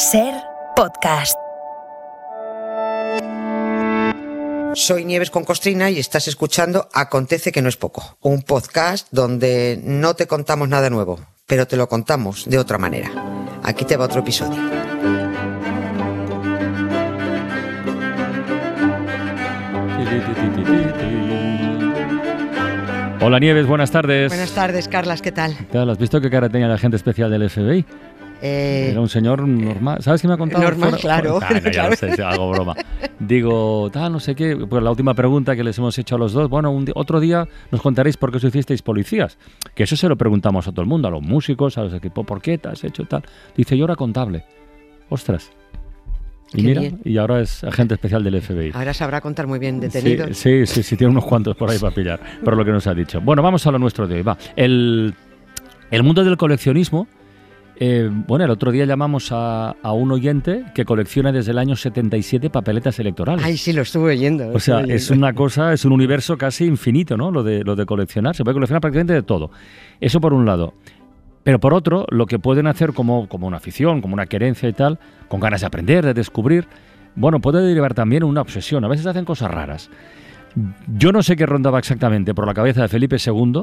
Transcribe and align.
Ser 0.00 0.32
podcast. 0.76 1.36
Soy 4.72 5.04
Nieves 5.04 5.30
con 5.30 5.44
Costrina 5.44 5.90
y 5.90 5.98
estás 5.98 6.26
escuchando 6.26 6.88
Acontece 6.94 7.52
que 7.52 7.60
no 7.60 7.68
es 7.68 7.76
poco, 7.76 8.16
un 8.22 8.40
podcast 8.40 9.08
donde 9.10 9.78
no 9.84 10.14
te 10.14 10.26
contamos 10.26 10.70
nada 10.70 10.88
nuevo, 10.88 11.20
pero 11.46 11.66
te 11.66 11.76
lo 11.76 11.90
contamos 11.90 12.48
de 12.48 12.58
otra 12.58 12.78
manera. 12.78 13.10
Aquí 13.62 13.84
te 13.84 13.98
va 13.98 14.06
otro 14.06 14.20
episodio. 14.20 14.58
Hola 23.20 23.38
Nieves, 23.38 23.66
buenas 23.66 23.90
tardes. 23.90 24.30
Buenas 24.30 24.52
tardes, 24.52 24.88
Carlas, 24.88 25.20
¿qué 25.20 25.30
tal? 25.30 25.54
¿Qué 25.58 25.64
tal? 25.64 25.90
¿Has 25.90 25.98
visto 25.98 26.22
qué 26.22 26.30
cara 26.30 26.48
tenía 26.48 26.68
el 26.68 26.72
agente 26.72 26.96
especial 26.96 27.30
del 27.30 27.50
FBI? 27.50 27.84
Eh, 28.42 28.88
Era 28.92 29.00
un 29.00 29.08
señor 29.08 29.46
normal. 29.46 30.02
¿Sabes 30.02 30.22
qué 30.22 30.28
me 30.28 30.34
ha 30.34 30.36
contado? 30.38 30.62
normal, 30.64 30.96
claro, 31.00 31.38
Ah, 31.42 31.48
no, 31.52 31.58
ya 31.60 31.70
claro. 31.70 31.90
lo 31.90 31.96
sé, 31.96 32.16
sí, 32.16 32.22
hago 32.22 32.50
broma. 32.50 32.74
Digo, 33.18 33.90
tal, 33.92 34.12
no 34.12 34.20
sé 34.20 34.34
qué. 34.34 34.56
Pues 34.56 34.82
la 34.82 34.90
última 34.90 35.14
pregunta 35.14 35.54
que 35.54 35.62
les 35.62 35.76
hemos 35.78 35.98
hecho 35.98 36.14
a 36.16 36.18
los 36.18 36.32
dos. 36.32 36.48
Bueno, 36.48 36.70
un 36.70 36.86
otro 36.94 37.20
día 37.20 37.46
nos 37.70 37.82
contaréis 37.82 38.16
por 38.16 38.30
qué 38.30 38.38
os 38.38 38.44
hicisteis 38.44 38.80
policías. 38.82 39.36
Que 39.74 39.82
eso 39.82 39.94
se 39.96 40.08
lo 40.08 40.16
preguntamos 40.16 40.66
a 40.68 40.70
todo 40.72 40.80
el 40.82 40.88
mundo, 40.88 41.08
a 41.08 41.10
los 41.10 41.22
músicos, 41.22 41.76
a 41.78 41.82
los 41.84 41.92
equipos. 41.94 42.24
¿Por 42.24 42.40
qué 42.40 42.56
te 42.58 42.68
has 42.68 42.82
hecho 42.84 43.04
tal? 43.04 43.22
Dice, 43.56 43.76
yo 43.76 43.84
era 43.84 43.96
contable. 43.96 44.44
Ostras. 45.10 45.50
Y 46.52 46.62
Qué 46.62 46.62
mira, 46.68 46.80
bien. 46.80 47.00
y 47.04 47.16
ahora 47.18 47.40
es 47.40 47.62
agente 47.62 47.94
especial 47.94 48.24
del 48.24 48.40
FBI. 48.42 48.72
ahora 48.74 48.92
sabrá 48.92 49.20
contar 49.20 49.46
muy 49.46 49.58
bien 49.60 49.76
Sí, 49.76 49.80
detenidos. 49.88 50.36
Sí, 50.36 50.66
sí, 50.66 50.82
sí, 50.82 50.96
tiene 50.96 51.12
unos 51.12 51.24
cuantos 51.24 51.54
por 51.56 51.70
ahí 51.70 51.78
para 51.78 51.94
pillar, 51.94 52.20
por 52.42 52.56
lo 52.56 52.64
que 52.64 52.72
nos 52.72 52.86
ha 52.88 52.94
dicho. 52.94 53.20
Bueno, 53.20 53.40
vamos 53.42 53.64
a 53.68 53.70
lo 53.70 53.78
nuestro 53.78 54.08
de 54.08 54.16
hoy. 54.16 54.22
Va. 54.22 54.36
El, 54.56 55.14
el 55.92 56.02
mundo 56.02 56.24
del 56.24 56.36
coleccionismo. 56.36 57.06
Eh, 57.82 58.10
bueno, 58.12 58.44
el 58.44 58.50
otro 58.50 58.70
día 58.70 58.84
llamamos 58.84 59.32
a, 59.32 59.70
a 59.70 59.92
un 59.92 60.12
oyente 60.12 60.66
que 60.74 60.84
colecciona 60.84 61.32
desde 61.32 61.52
el 61.52 61.58
año 61.58 61.76
77 61.76 62.50
papeletas 62.50 62.98
electorales. 62.98 63.42
Ay, 63.42 63.56
sí, 63.56 63.72
lo 63.72 63.80
estuve 63.80 64.12
oyendo. 64.12 64.50
lo 64.50 64.56
o 64.56 64.60
sea, 64.60 64.80
es 64.80 65.10
una 65.10 65.32
cosa, 65.32 65.72
es 65.72 65.86
un 65.86 65.92
universo 65.92 66.36
casi 66.36 66.66
infinito, 66.66 67.16
¿no? 67.16 67.30
Lo 67.30 67.42
de, 67.42 67.64
lo 67.64 67.76
de 67.76 67.86
coleccionar. 67.86 68.36
Se 68.36 68.44
puede 68.44 68.52
coleccionar 68.52 68.82
prácticamente 68.82 69.14
de 69.14 69.22
todo. 69.22 69.50
Eso 69.98 70.20
por 70.20 70.34
un 70.34 70.44
lado. 70.44 70.74
Pero 71.42 71.58
por 71.58 71.72
otro, 71.72 72.04
lo 72.10 72.26
que 72.26 72.38
pueden 72.38 72.66
hacer 72.66 72.92
como, 72.92 73.30
como 73.30 73.46
una 73.46 73.56
afición, 73.56 74.02
como 74.02 74.12
una 74.12 74.26
querencia 74.26 74.68
y 74.68 74.74
tal, 74.74 74.98
con 75.28 75.40
ganas 75.40 75.62
de 75.62 75.66
aprender, 75.68 76.04
de 76.04 76.12
descubrir, 76.12 76.68
bueno, 77.14 77.40
puede 77.40 77.62
derivar 77.62 77.94
también 77.94 78.24
una 78.24 78.42
obsesión. 78.42 78.84
A 78.84 78.88
veces 78.88 79.06
hacen 79.06 79.24
cosas 79.24 79.50
raras. 79.50 79.90
Yo 80.98 81.12
no 81.12 81.22
sé 81.22 81.34
qué 81.34 81.46
rondaba 81.46 81.78
exactamente 81.78 82.34
por 82.34 82.46
la 82.46 82.52
cabeza 82.52 82.82
de 82.82 82.88
Felipe 82.88 83.16
II, 83.24 83.62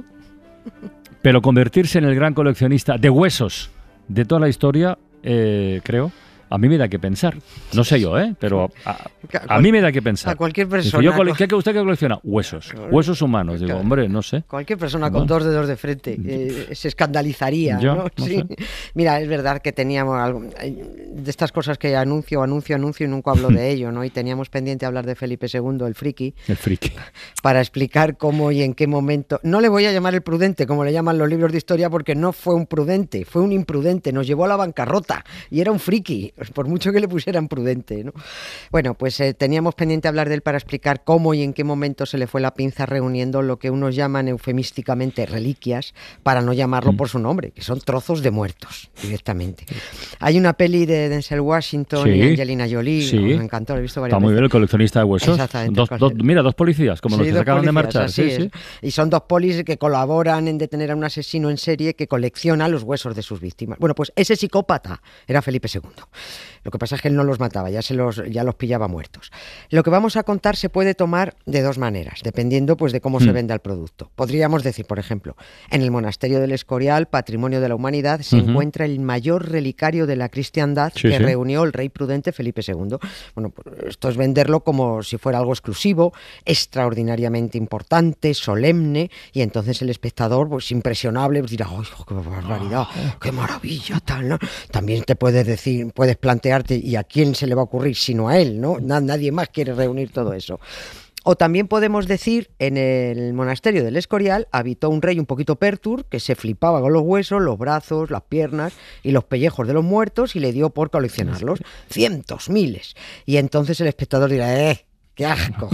pero 1.22 1.44
convertirse 1.44 2.00
en 2.00 2.06
el 2.06 2.16
gran 2.16 2.34
coleccionista 2.34 2.98
de 2.98 3.12
huesos 3.12 3.77
de 4.08 4.26
toda 4.26 4.42
la 4.42 4.50
historia, 4.50 4.98
eh, 5.24 5.82
creo, 5.84 6.12
a 6.50 6.58
mí 6.58 6.70
me 6.70 6.78
da 6.78 6.88
que 6.88 7.00
pensar. 7.00 7.36
No 7.74 7.84
sé 7.84 8.00
yo, 8.00 8.18
¿eh? 8.20 8.36
Pero 8.40 8.72
a, 8.86 8.98
a 9.48 9.60
mí 9.60 9.72
me 9.72 9.82
da 9.82 9.92
que 9.92 10.02
pensar. 10.02 10.34
A 10.34 10.36
cualquier 10.36 10.68
Dice, 10.68 10.92
persona. 10.92 11.04
yo 11.04 11.34
¿Qué 11.36 11.48
que 11.48 11.56
usted 11.56 11.74
que 11.74 11.80
colecciona? 11.80 12.20
Huesos. 12.24 12.74
Huesos 12.92 13.22
humanos. 13.22 13.60
Digo, 13.60 13.78
hombre, 13.78 14.08
no 14.10 14.22
sé. 14.22 14.44
Cualquier 14.48 14.80
persona 14.80 15.12
con 15.12 15.28
dos 15.28 15.44
dedos 15.44 15.68
de 15.68 15.76
frente 15.78 16.18
eh, 16.26 16.70
se 16.74 16.88
escandalizaría. 16.88 17.80
Yo, 17.80 17.96
¿no? 17.96 18.04
no 18.18 18.26
Sí. 18.26 18.36
sé. 18.38 18.46
Mira, 18.94 19.20
es 19.22 19.28
verdad 19.28 19.62
que 19.62 19.72
teníamos 19.72 20.20
algo, 20.20 20.42
de 20.42 21.30
estas 21.30 21.52
cosas 21.52 21.78
que 21.78 21.96
anuncio, 21.96 22.42
anuncio, 22.44 22.76
anuncio 22.76 23.06
y 23.06 23.10
nunca 23.10 23.32
hablo 23.32 23.50
de 23.50 23.70
ello, 23.72 23.92
¿no? 23.92 24.04
Y 24.04 24.10
teníamos 24.10 24.50
pendiente 24.50 24.86
hablar 24.86 25.06
de 25.06 25.16
Felipe 25.16 25.48
II, 25.52 25.86
el 25.86 25.96
friki, 25.96 26.34
El 26.48 26.58
friki. 26.58 26.92
para 27.42 27.60
explicar 27.60 28.18
cómo 28.18 28.52
y 28.52 28.62
en 28.64 28.74
qué 28.74 28.88
momento. 28.88 29.40
No 29.44 29.62
le 29.62 29.70
voy 29.70 29.86
a 29.86 29.92
llamar 29.92 30.14
el 30.16 30.22
prudente, 30.22 30.66
como 30.68 30.84
le 30.84 30.94
llaman 30.94 31.18
los 31.18 31.30
libros 31.30 31.52
de 31.52 31.58
historia, 31.58 31.90
porque 31.90 32.16
no 32.16 32.34
fue 32.34 32.56
un 32.56 32.66
prudente, 32.68 33.26
fue 33.26 33.42
un 33.42 33.52
imprudente, 33.52 34.12
nos 34.14 34.28
llevó 34.28 34.46
a 34.46 34.48
la 34.48 34.56
bancarrota 34.56 35.24
y 35.50 35.62
era 35.62 35.72
un 35.72 35.80
friki, 35.80 36.34
por 36.54 36.68
mucho 36.68 36.92
que 36.92 37.00
le 37.00 37.08
pusieran 37.08 37.48
prudente. 37.48 38.04
¿no? 38.04 38.14
Bueno, 38.72 38.94
pues 38.94 39.20
eh, 39.20 39.34
teníamos 39.34 39.76
pendiente 39.76 40.08
hablar 40.08 40.30
de 40.30 40.36
él 40.36 40.42
para 40.42 40.58
explicar 40.58 41.04
cómo 41.04 41.34
y 41.34 41.44
en 41.44 41.54
qué 41.54 41.64
momento 41.64 42.06
se 42.06 42.18
le 42.18 42.28
fue 42.28 42.42
la 42.42 42.54
pinza 42.54 42.86
reuniendo 42.86 43.42
lo 43.42 43.58
que 43.60 43.70
unos 43.70 43.96
llaman 43.96 44.28
eufemísticamente 44.28 45.26
reliquias, 45.26 45.94
para 46.24 46.42
no 46.42 46.54
llamarlo 46.54 46.94
por 46.94 47.10
su 47.10 47.20
nombre, 47.20 47.52
que 47.52 47.62
son 47.62 47.80
trozos 47.82 48.22
de 48.22 48.32
muertos 48.32 48.90
directamente. 49.02 49.66
Hay 50.20 50.38
una 50.38 50.54
peli 50.54 50.86
de 50.86 51.10
Denzel 51.10 51.42
Washington 51.42 52.08
y 52.14 52.22
Angelina 52.22 52.68
Jolie, 52.70 53.08
sí. 53.08 53.18
me 53.18 53.44
encantó, 53.44 53.74
la 53.74 53.80
he 53.80 53.82
visto 53.84 54.02
varias 54.02 54.16
Está 54.18 54.24
muy 54.24 54.34
bien 54.34 54.44
el 54.44 54.50
coleccionista 54.50 55.00
de 55.00 55.06
huesos. 55.06 55.38
Dos- 55.72 55.90
dos- 55.98 56.14
mira, 56.16 56.42
dos 56.42 56.56
policías, 56.56 57.02
como 57.02 57.18
los 57.18 57.26
que 57.26 57.34
se 57.34 57.40
acaban 57.40 57.66
de 57.66 57.72
marchar. 57.72 58.04
así 58.04 58.24
Sí, 58.24 58.30
es. 58.32 58.36
sí. 58.44 58.52
Y 58.82 58.92
son 58.92 59.10
dos 59.10 59.24
polis 59.28 59.64
que 59.64 59.78
colaboran 59.78 60.48
en 60.48 60.58
detener 60.58 60.92
a 60.92 60.96
un 60.96 61.04
asesino 61.04 61.50
en 61.50 61.58
serie 61.58 61.96
que 61.96 62.08
colecciona 62.08 62.68
los 62.68 62.84
huesos 62.84 63.16
de 63.16 63.22
sus 63.22 63.40
víctimas. 63.40 63.78
Bueno, 63.80 63.96
pues 63.96 64.12
ese 64.16 64.36
psicópata 64.36 65.02
era 65.28 65.42
Felipe 65.42 65.68
II. 65.74 65.82
Lo 66.64 66.72
que 66.72 66.78
pasa 66.80 66.96
es 66.96 67.02
que 67.02 67.08
él 67.08 67.16
no 67.16 67.24
los 67.24 67.40
mataba, 67.40 67.70
ya, 67.70 67.82
se 67.82 67.94
los, 67.94 68.22
ya 68.30 68.44
los 68.44 68.56
pillaba 68.56 68.88
muertos. 68.88 69.32
Lo 69.70 69.84
que 69.84 69.90
vamos 69.90 70.18
a 70.18 70.24
contar 70.24 70.56
se 70.56 70.70
puede 70.70 70.96
tomar 70.96 71.36
de 71.46 71.62
dos 71.62 71.78
maneras, 71.78 72.20
dependiendo 72.24 72.76
pues, 72.78 72.92
de 72.92 73.00
cómo 73.02 73.20
se 73.20 73.28
Mm. 73.32 73.34
venda 73.34 73.54
el 73.54 73.60
producto. 73.62 74.12
Podríamos 74.16 74.64
decir, 74.64 74.86
por 74.86 75.00
ejemplo, 75.00 75.36
en 75.70 75.82
el 75.82 75.92
monasterio 75.92 76.40
del 76.40 76.52
Escorial, 76.52 77.08
patrimonio 77.08 77.62
de 77.62 77.70
la 77.70 77.76
humanidad, 77.76 78.22
se 78.22 78.38
encuentra 78.38 78.86
el 78.86 79.00
mayor 79.00 79.50
relicario 79.50 80.06
de 80.08 80.16
la 80.18 80.30
cristiandad 80.30 80.92
Sí, 80.96 81.04
que 81.04 81.18
sí. 81.18 81.24
reunió 81.24 81.64
el 81.64 81.72
rey 81.74 81.90
prudente 81.90 82.32
Felipe 82.32 82.62
II. 82.68 82.98
Bueno, 83.36 83.50
pues 83.52 83.76
esto 83.88 84.10
es 84.10 84.18
venderlo 84.18 84.62
como 84.62 85.04
si 85.04 85.18
fuera 85.18 85.38
algo 85.40 85.54
exclusivo, 85.54 86.14
extraordinariamente 86.68 87.58
importante, 87.58 88.34
solemne, 88.34 89.10
y 89.32 89.42
entonces 89.42 89.82
el 89.82 89.90
espectador, 89.90 90.50
pues 90.50 90.70
impresionable, 90.72 91.40
pues, 91.40 91.52
dirá, 91.52 91.68
¡ay, 91.70 91.86
qué 92.08 92.14
barbaridad! 92.14 92.86
¡Qué 93.22 93.32
maravilla! 93.32 94.00
Tal, 94.02 94.28
¿no? 94.28 94.38
También 94.72 95.04
te 95.04 95.16
puedes 95.16 95.46
decir, 95.48 95.92
puedes 95.94 96.17
plantearte, 96.18 96.76
¿y 96.76 96.96
a 96.96 97.04
quién 97.04 97.36
se 97.36 97.48
le 97.48 97.56
va 97.56 97.62
a 97.62 97.66
ocurrir 97.66 97.96
sino 97.96 98.28
a 98.30 98.38
él? 98.38 98.60
¿no? 98.60 98.80
Na- 98.80 99.00
nadie 99.02 99.32
más 99.32 99.50
quiere 99.50 99.74
reunir 99.74 100.12
todo 100.12 100.34
eso. 100.34 100.60
O 101.30 101.36
también 101.36 101.68
podemos 101.68 102.08
decir, 102.08 102.52
en 102.58 102.78
el 102.78 103.34
monasterio 103.34 103.84
del 103.84 103.98
Escorial 103.98 104.48
habitó 104.54 104.90
un 104.90 105.02
rey 105.02 105.20
un 105.20 105.26
poquito 105.26 105.58
pertur 105.58 106.06
que 106.06 106.22
se 106.22 106.36
flipaba 106.36 106.80
con 106.80 106.94
los 106.94 107.02
huesos, 107.02 107.42
los 107.42 107.58
brazos, 107.58 108.10
las 108.12 108.22
piernas 108.24 108.72
y 109.04 109.12
los 109.12 109.26
pellejos 109.26 109.68
de 109.68 109.74
los 109.74 109.84
muertos 109.84 110.38
y 110.38 110.40
le 110.40 110.54
dio 110.54 110.70
por 110.70 110.90
coleccionarlos. 110.90 111.60
Cientos, 111.90 112.50
miles. 112.50 112.96
Y 113.26 113.36
entonces 113.38 113.82
el 113.82 113.88
espectador 113.88 114.30
dirá, 114.30 114.58
¡eh! 114.72 114.86
¡Qué 115.16 115.26
asco! 115.26 115.70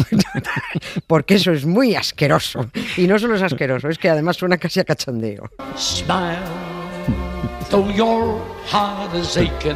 Porque 1.07 1.35
eso 1.35 1.51
es 1.51 1.65
muy 1.67 1.93
asqueroso. 1.93 2.71
Y 2.97 3.05
no 3.07 3.19
solo 3.19 3.35
es 3.35 3.43
asqueroso, 3.43 3.89
es 3.89 3.99
que 3.99 4.09
además 4.09 4.37
suena 4.37 4.57
casi 4.57 4.79
a 4.79 4.85
cachondeo. 4.85 5.51
Smile, 5.77 6.39
though 7.69 7.91
your 7.93 8.39
heart 8.71 9.13
is 9.13 9.37
aching. 9.37 9.75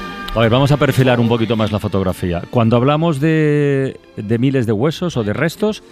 A 0.33 0.39
ver, 0.39 0.49
vamos 0.49 0.71
a 0.71 0.77
perfilar 0.77 1.19
un 1.19 1.27
poquito 1.27 1.57
más 1.57 1.73
la 1.73 1.79
fotografía. 1.79 2.41
Cuando 2.49 2.77
hablamos 2.77 3.19
de, 3.19 3.99
de 4.15 4.39
miles 4.39 4.65
de 4.65 4.71
huesos 4.71 5.17
o 5.17 5.23
de 5.25 5.33
restos, 5.33 5.83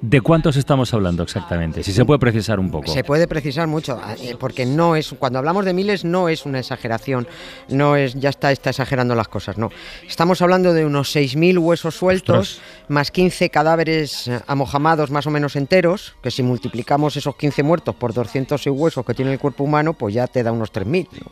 ¿de 0.00 0.20
cuántos 0.20 0.56
estamos 0.56 0.92
hablando 0.94 1.22
exactamente? 1.22 1.82
Si 1.82 1.92
se 1.92 2.04
puede 2.04 2.18
precisar 2.18 2.58
un 2.58 2.70
poco. 2.70 2.92
Se 2.92 3.04
puede 3.04 3.26
precisar 3.26 3.66
mucho, 3.66 4.00
eh, 4.20 4.36
porque 4.38 4.66
no 4.66 4.96
es, 4.96 5.14
cuando 5.18 5.38
hablamos 5.38 5.64
de 5.64 5.72
miles 5.72 6.04
no 6.04 6.28
es 6.28 6.46
una 6.46 6.58
exageración, 6.58 7.26
no 7.68 7.96
es, 7.96 8.14
ya 8.14 8.30
está, 8.30 8.52
está 8.52 8.70
exagerando 8.70 9.14
las 9.14 9.28
cosas, 9.28 9.58
no. 9.58 9.70
Estamos 10.06 10.42
hablando 10.42 10.72
de 10.72 10.84
unos 10.84 11.14
6.000 11.14 11.58
huesos 11.58 11.94
sueltos, 11.94 12.52
Ostras. 12.56 12.88
más 12.88 13.10
15 13.10 13.50
cadáveres 13.50 14.28
eh, 14.28 14.40
amojamados 14.46 15.10
más 15.10 15.26
o 15.26 15.30
menos 15.30 15.56
enteros, 15.56 16.14
que 16.22 16.30
si 16.30 16.42
multiplicamos 16.42 17.16
esos 17.16 17.36
15 17.36 17.62
muertos 17.62 17.94
por 17.94 18.12
206 18.12 18.74
huesos 18.76 19.04
que 19.04 19.14
tiene 19.14 19.32
el 19.32 19.38
cuerpo 19.38 19.64
humano, 19.64 19.94
pues 19.94 20.14
ya 20.14 20.26
te 20.26 20.42
da 20.42 20.52
unos 20.52 20.72
3.000. 20.72 21.08
¿no? 21.12 21.30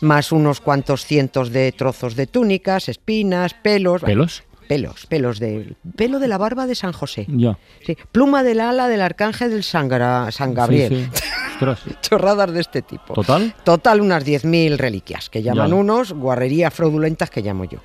Más 0.00 0.32
unos 0.32 0.60
cuantos 0.60 1.04
cientos 1.04 1.50
de 1.50 1.72
trozos 1.72 2.16
de 2.16 2.26
túnicas, 2.26 2.88
espinas, 2.88 3.54
pelos. 3.54 4.02
¿Pelos? 4.02 4.42
Pelos, 4.68 5.06
pelos 5.06 5.38
de 5.38 5.74
pelo 5.96 6.18
de 6.18 6.28
la 6.28 6.38
barba 6.38 6.66
de 6.66 6.74
San 6.74 6.92
José. 6.92 7.26
Ya. 7.28 7.58
Sí, 7.84 7.96
pluma 8.12 8.42
del 8.42 8.60
ala 8.60 8.88
del 8.88 9.00
arcángel 9.02 9.50
del 9.50 9.62
San, 9.64 9.88
Gra- 9.90 10.30
San 10.30 10.54
Gabriel. 10.54 11.10
Sí, 11.12 11.22
sí. 11.22 11.94
Chorradas 12.00 12.52
de 12.52 12.60
este 12.60 12.82
tipo. 12.82 13.14
¿Total? 13.14 13.54
Total, 13.64 14.00
unas 14.00 14.24
10.000 14.26 14.76
reliquias, 14.76 15.30
que 15.30 15.42
llaman 15.42 15.68
Ya. 15.70 15.74
unos, 15.74 16.12
guarrerías 16.12 16.72
fraudulentas 16.74 17.30
que 17.30 17.42
llamo 17.42 17.64
yo. 17.64 17.78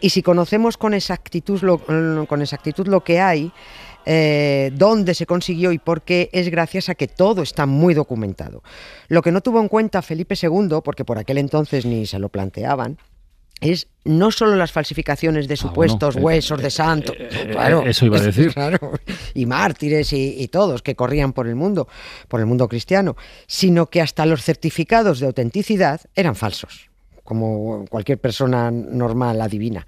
Y 0.00 0.10
si 0.10 0.22
conocemos 0.22 0.76
con 0.76 0.94
exactitud 0.94 1.60
lo, 1.62 1.78
con 1.78 2.40
exactitud 2.42 2.88
lo 2.88 3.02
que 3.04 3.20
hay, 3.20 3.52
eh, 4.06 4.72
dónde 4.74 5.14
se 5.14 5.26
consiguió 5.26 5.70
y 5.70 5.78
por 5.78 6.02
qué, 6.02 6.28
es 6.32 6.48
gracias 6.50 6.88
a 6.88 6.94
que 6.96 7.06
todo 7.06 7.42
está 7.42 7.66
muy 7.66 7.94
documentado. 7.94 8.62
Lo 9.08 9.22
que 9.22 9.30
no 9.30 9.40
tuvo 9.42 9.60
en 9.60 9.68
cuenta 9.68 10.02
Felipe 10.02 10.34
II, 10.40 10.78
porque 10.82 11.04
por 11.04 11.18
aquel 11.18 11.38
entonces 11.38 11.86
ni 11.86 12.06
se 12.06 12.18
lo 12.18 12.28
planteaban, 12.30 12.98
es 13.62 13.88
no 14.04 14.30
solo 14.30 14.56
las 14.56 14.72
falsificaciones 14.72 15.46
de 15.48 15.54
Ah, 15.54 15.56
supuestos 15.56 16.16
eh, 16.16 16.20
huesos 16.20 16.60
de 16.60 16.70
santos, 16.70 17.16
eh, 17.18 17.48
claro, 17.52 17.84
eso 17.86 18.04
iba 18.06 18.18
a 18.18 18.20
decir. 18.30 18.52
claro, 18.52 18.78
y 19.34 19.46
mártires 19.46 20.12
y, 20.12 20.34
y 20.42 20.48
todos 20.48 20.82
que 20.82 20.94
corrían 20.96 21.32
por 21.32 21.46
el 21.48 21.54
mundo, 21.54 21.88
por 22.28 22.40
el 22.40 22.46
mundo 22.46 22.68
cristiano, 22.68 23.16
sino 23.46 23.88
que 23.88 24.00
hasta 24.00 24.26
los 24.26 24.42
certificados 24.42 25.20
de 25.20 25.26
autenticidad 25.26 26.00
eran 26.14 26.34
falsos 26.36 26.90
como 27.32 27.84
cualquier 27.88 28.18
persona 28.18 28.70
normal 28.70 29.40
adivina. 29.40 29.86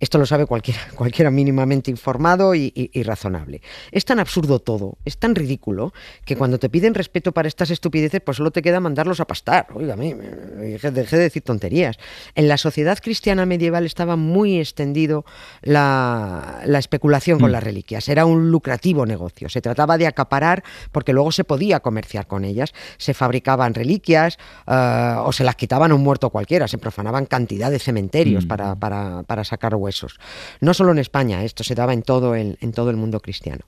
Esto 0.00 0.16
lo 0.18 0.24
sabe 0.26 0.46
cualquiera, 0.46 0.80
cualquiera 0.96 1.30
mínimamente 1.30 1.90
informado 1.90 2.54
y, 2.54 2.72
y- 2.74 2.90
y 2.92 3.02
razonable. 3.02 3.60
Es 3.92 4.04
tan 4.06 4.18
absurdo 4.18 4.58
todo, 4.60 4.96
es 5.04 5.18
tan 5.18 5.34
ridículo, 5.34 5.92
que 6.24 6.36
cuando 6.36 6.58
te 6.58 6.70
piden 6.70 6.94
respeto 6.94 7.32
para 7.32 7.48
estas 7.48 7.70
estupideces, 7.70 8.20
pues 8.22 8.38
solo 8.38 8.50
te 8.50 8.62
queda 8.62 8.80
mandarlos 8.80 9.20
a 9.20 9.26
pastar. 9.26 9.66
Oígame, 9.74 10.14
dejé, 10.14 10.90
dejé 10.90 11.16
de 11.16 11.22
decir 11.24 11.42
tonterías. 11.42 11.96
En 12.34 12.48
la 12.48 12.56
sociedad 12.56 12.98
cristiana 13.02 13.44
medieval 13.46 13.84
estaba 13.84 14.16
muy 14.16 14.58
extendido 14.58 15.24
la, 15.62 16.62
la 16.64 16.78
especulación 16.78 17.38
con 17.38 17.52
las 17.52 17.62
reliquias. 17.62 18.08
Era 18.08 18.24
un 18.24 18.50
lucrativo 18.50 19.04
negocio. 19.04 19.48
Se 19.48 19.60
trataba 19.60 19.98
de 19.98 20.06
acaparar 20.06 20.62
porque 20.92 21.12
luego 21.12 21.32
se 21.32 21.44
podía 21.44 21.80
comerciar 21.80 22.26
con 22.26 22.44
ellas. 22.44 22.72
Se 22.96 23.12
fabricaban 23.14 23.74
reliquias 23.74 24.38
eh, 24.66 25.14
o 25.18 25.32
se 25.32 25.44
las 25.44 25.56
quitaban 25.56 25.90
a 25.90 25.94
un 25.94 26.02
muerto 26.02 26.30
cualquiera. 26.30 26.68
Profanaban 26.86 27.26
cantidad 27.26 27.68
de 27.72 27.80
cementerios 27.80 28.46
para, 28.46 28.76
para- 28.76 29.24
para 29.24 29.42
sacar 29.42 29.74
huesos. 29.74 30.20
No 30.60 30.72
solo 30.72 30.92
en 30.92 30.98
España, 31.00 31.42
esto 31.42 31.64
se 31.64 31.74
daba 31.74 31.92
en 31.92 32.02
todo 32.02 32.36
el, 32.36 32.58
en 32.60 32.70
todo 32.70 32.90
el 32.90 32.96
mundo 32.96 33.18
cristiano. 33.18 33.64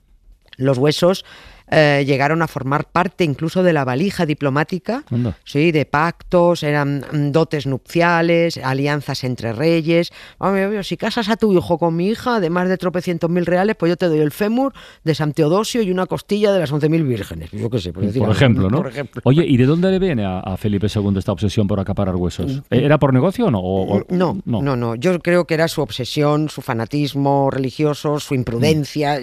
Los 0.57 0.79
huesos 0.79 1.25
eh, 1.71 2.05
llegaron 2.07 2.43
a 2.43 2.49
formar 2.49 2.87
parte 2.91 3.25
incluso 3.25 3.63
de 3.63 3.73
la 3.73 3.85
valija 3.85 4.27
diplomática, 4.27 5.05
sí, 5.45 5.73
de 5.73 5.85
pactos, 5.87 6.63
eran 6.63 7.05
mm, 7.13 7.31
dotes 7.33 7.67
nupciales, 7.67 8.57
alianzas 8.59 9.25
entre 9.25 9.53
reyes. 9.53 10.11
Hombre, 10.39 10.83
si 10.85 10.97
casas 10.97 11.29
a 11.29 11.37
tu 11.37 11.53
hijo 11.57 11.79
con 11.79 11.95
mi 11.97 12.09
hija, 12.09 12.37
además 12.37 12.69
de 12.69 12.77
tropecientos 12.79 13.29
mil 13.31 13.47
reales, 13.47 13.77
pues 13.77 13.91
yo 13.91 13.97
te 13.97 14.07
doy 14.07 14.21
el 14.21 14.31
fémur 14.31 14.73
de 15.05 15.15
San 15.15 15.33
Teodosio 15.33 15.83
y 15.83 15.91
una 15.91 16.07
costilla 16.07 16.53
de 16.53 16.61
las 16.61 16.73
once 16.73 16.89
mil 16.89 17.05
vírgenes. 17.05 17.51
Yo 17.53 17.69
qué 17.71 17.79
sé, 17.79 17.93
por, 17.93 18.05
decir 18.05 18.21
Por 18.21 18.29
algo, 18.31 18.37
ejemplo, 18.37 18.71
¿no? 18.71 18.79
Por 18.79 18.89
ejemplo. 18.89 19.21
Oye, 19.25 19.45
¿y 19.47 19.57
de 19.57 19.67
dónde 19.67 19.91
le 19.91 19.99
viene 19.99 20.25
a, 20.25 20.41
a 20.41 20.57
Felipe 20.57 20.87
II 20.95 21.15
esta 21.19 21.33
obsesión 21.33 21.67
por 21.67 21.81
acaparar 21.81 22.17
huesos? 22.17 22.63
¿Era 22.71 22.99
por 22.99 23.13
negocio 23.13 23.47
o 23.47 23.51
no? 23.51 23.61
O- 23.61 23.99
o- 23.99 24.07
No, 24.09 24.39
no, 24.45 24.77
no, 24.77 24.95
Yo 24.95 25.19
creo 25.21 25.47
que 25.47 25.55
era 25.55 25.69
su 25.69 25.83
obsesión, 25.83 26.49
su 26.49 26.63
fanatismo 26.63 27.51
religioso, 27.51 28.21
su 28.21 28.35
imprudencia, 28.35 29.21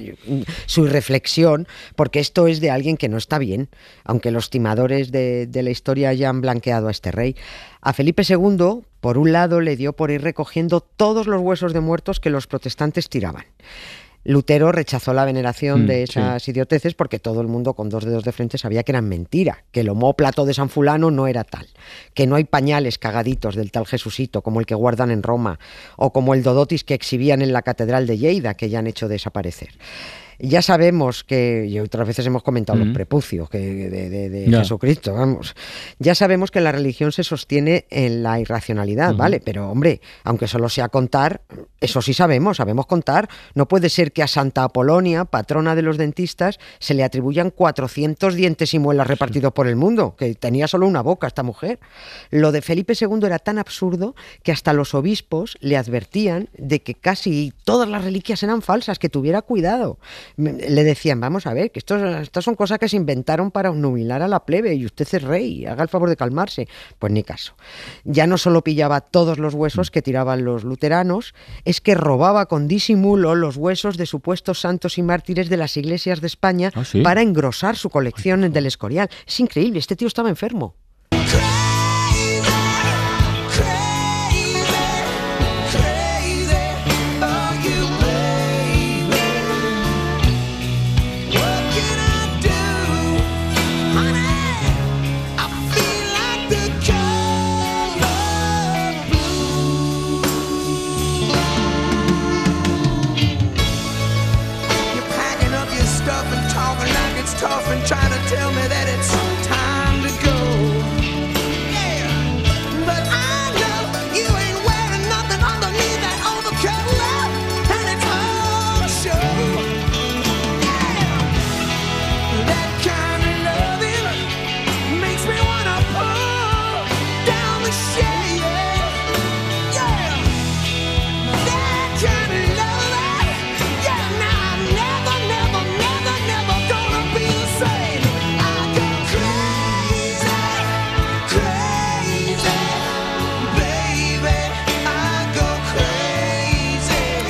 su 0.65 0.85
irreflexión, 0.85 1.67
porque 1.95 2.19
esto 2.35 2.47
es 2.47 2.59
de 2.59 2.69
alguien 2.69 2.97
que 2.97 3.07
no 3.07 3.15
está 3.15 3.37
bien, 3.37 3.69
aunque 4.03 4.29
los 4.29 4.49
timadores 4.49 5.09
de, 5.09 5.47
de 5.47 5.63
la 5.63 5.69
historia 5.69 6.09
hayan 6.09 6.41
blanqueado 6.41 6.89
a 6.89 6.91
este 6.91 7.09
rey. 7.09 7.37
A 7.79 7.93
Felipe 7.93 8.23
II, 8.27 8.81
por 8.99 9.17
un 9.17 9.31
lado, 9.31 9.61
le 9.61 9.77
dio 9.77 9.93
por 9.93 10.11
ir 10.11 10.21
recogiendo 10.21 10.81
todos 10.81 11.27
los 11.27 11.39
huesos 11.39 11.71
de 11.71 11.79
muertos 11.79 12.19
que 12.19 12.29
los 12.29 12.45
protestantes 12.45 13.07
tiraban. 13.07 13.45
Lutero 14.25 14.73
rechazó 14.73 15.13
la 15.13 15.23
veneración 15.23 15.83
Mm, 15.83 15.87
de 15.87 16.03
esas 16.03 16.45
idioteces 16.49 16.93
porque 16.93 17.19
todo 17.19 17.39
el 17.39 17.47
mundo 17.47 17.73
con 17.73 17.87
dos 17.87 18.03
dedos 18.03 18.25
de 18.25 18.33
frente 18.33 18.57
sabía 18.57 18.83
que 18.83 18.91
eran 18.91 19.07
mentira, 19.07 19.63
que 19.71 19.79
el 19.79 19.87
homóplato 19.87 20.45
de 20.45 20.53
San 20.53 20.67
Fulano 20.67 21.11
no 21.11 21.27
era 21.27 21.45
tal, 21.45 21.67
que 22.13 22.27
no 22.27 22.35
hay 22.35 22.43
pañales 22.43 22.97
cagaditos 22.97 23.55
del 23.55 23.71
tal 23.71 23.85
Jesucito 23.85 24.41
como 24.41 24.59
el 24.59 24.65
que 24.65 24.75
guardan 24.75 25.09
en 25.09 25.23
Roma 25.23 25.57
o 25.95 26.11
como 26.11 26.33
el 26.33 26.43
Dodotis 26.43 26.83
que 26.83 26.95
exhibían 26.95 27.41
en 27.41 27.53
la 27.53 27.61
Catedral 27.61 28.07
de 28.07 28.17
Lleida 28.17 28.55
que 28.55 28.67
ya 28.67 28.79
han 28.79 28.87
hecho 28.87 29.07
desaparecer. 29.07 29.69
Ya 30.39 30.61
sabemos 30.61 31.23
que, 31.23 31.65
y 31.67 31.79
otras 31.79 32.07
veces 32.07 32.25
hemos 32.25 32.43
comentado 32.43 32.77
Mm. 32.79 32.83
los 32.85 32.93
prepucios 32.93 33.49
que 33.49 33.59
de, 33.59 34.09
de- 34.09 34.29
de 34.29 34.49
Ya. 34.49 34.59
Jesucristo, 34.59 35.13
vamos. 35.13 35.55
Ya 35.99 36.15
sabemos 36.15 36.51
que 36.51 36.61
la 36.61 36.71
religión 36.71 37.11
se 37.11 37.23
sostiene 37.23 37.85
en 37.89 38.23
la 38.23 38.39
irracionalidad. 38.39 39.15
¿vale? 39.15 39.39
Pero, 39.39 39.69
hombre, 39.69 40.01
aunque 40.23 40.47
solo 40.47 40.69
sea 40.69 40.89
contar, 40.89 41.41
eso 41.79 42.01
sí 42.01 42.13
sabemos, 42.13 42.57
sabemos 42.57 42.85
contar. 42.85 43.29
No 43.53 43.67
puede 43.67 43.89
ser 43.89 44.11
que 44.11 44.23
a 44.23 44.27
Santa 44.27 44.63
Apolonia, 44.63 45.25
patrona 45.25 45.75
de 45.75 45.81
los 45.81 45.97
dentistas, 45.97 46.59
se 46.79 46.93
le 46.93 47.03
atribuyan 47.03 47.49
400 47.51 48.33
dientes 48.35 48.73
y 48.73 48.79
muelas 48.79 49.07
repartidos 49.07 49.53
por 49.53 49.67
el 49.67 49.75
mundo, 49.75 50.15
que 50.17 50.33
tenía 50.35 50.67
solo 50.67 50.87
una 50.87 51.01
boca 51.01 51.27
esta 51.27 51.43
mujer. 51.43 51.79
Lo 52.31 52.51
de 52.51 52.61
Felipe 52.61 52.93
II 52.99 53.19
era 53.25 53.39
tan 53.39 53.57
absurdo 53.57 54.15
que 54.43 54.51
hasta 54.51 54.73
los 54.73 54.93
obispos 54.93 55.57
le 55.61 55.77
advertían 55.77 56.49
de 56.57 56.81
que 56.81 56.95
casi 56.95 57.53
todas 57.63 57.87
las 57.89 58.03
reliquias 58.03 58.43
eran 58.43 58.61
falsas, 58.61 58.99
que 58.99 59.09
tuviera 59.09 59.41
cuidado. 59.41 59.97
Le 60.37 60.83
decían, 60.83 61.19
vamos 61.19 61.47
a 61.47 61.53
ver, 61.53 61.71
que 61.71 61.79
estos, 61.79 62.01
estas 62.21 62.43
son 62.43 62.55
cosas 62.55 62.79
que 62.79 62.89
se 62.89 62.97
inventaron 62.97 63.51
para 63.51 63.69
obnubilar 63.71 64.21
a 64.21 64.27
la 64.27 64.45
plebe 64.45 64.73
y 64.75 64.85
usted 64.85 65.07
es 65.11 65.21
rey, 65.23 65.65
haga 65.65 65.83
el 65.83 65.89
favor 65.89 66.09
de 66.09 66.15
calmarse. 66.15 66.67
Pues 66.99 67.11
ni 67.11 67.23
caso. 67.23 67.55
Ya 68.03 68.27
no 68.27 68.37
solo 68.37 68.63
pillaba 68.63 69.01
todos 69.01 69.39
los 69.39 69.53
huesos 69.53 69.91
que 69.91 70.01
tiraban 70.01 70.45
los 70.45 70.63
luteranos, 70.63 71.33
es 71.63 71.81
que 71.81 71.95
robaba 71.95 72.45
con 72.47 72.67
disimulo 72.67 73.35
los 73.35 73.57
huesos 73.57 73.97
de 73.97 74.05
supuestos 74.05 74.59
santos 74.61 74.97
y 74.97 75.03
mártires 75.03 75.49
de 75.49 75.57
las 75.57 75.77
iglesias 75.77 76.21
de 76.21 76.27
España 76.27 76.71
Ah, 76.75 76.83
¿sí? 76.85 77.01
para 77.01 77.21
engrosar 77.21 77.75
su 77.75 77.89
colección 77.89 78.51
del 78.51 78.65
Escorial. 78.65 79.09
Es 79.27 79.39
increíble, 79.39 79.79
este 79.79 79.95
tío 79.95 80.07
estaba 80.07 80.29
enfermo. 80.29 80.75